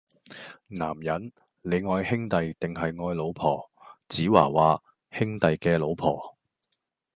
[0.65, 1.31] 男人，
[1.61, 3.69] 你愛兄弟定系愛老婆?
[4.09, 4.81] 子華話：
[5.11, 6.35] 兄弟嘅老婆!